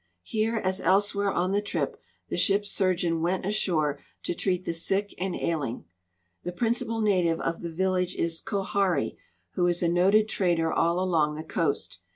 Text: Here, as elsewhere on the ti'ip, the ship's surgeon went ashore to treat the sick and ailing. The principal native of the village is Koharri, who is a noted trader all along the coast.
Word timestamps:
Here, 0.23 0.55
as 0.55 0.79
elsewhere 0.81 1.31
on 1.31 1.51
the 1.51 1.61
ti'ip, 1.61 1.95
the 2.27 2.35
ship's 2.35 2.71
surgeon 2.71 3.21
went 3.21 3.45
ashore 3.45 4.01
to 4.23 4.33
treat 4.33 4.65
the 4.65 4.73
sick 4.73 5.13
and 5.19 5.35
ailing. 5.35 5.85
The 6.41 6.51
principal 6.51 7.01
native 7.01 7.39
of 7.39 7.61
the 7.61 7.69
village 7.69 8.15
is 8.15 8.41
Koharri, 8.41 9.17
who 9.51 9.67
is 9.67 9.83
a 9.83 9.87
noted 9.87 10.27
trader 10.27 10.73
all 10.73 10.99
along 10.99 11.35
the 11.35 11.43
coast. 11.43 11.99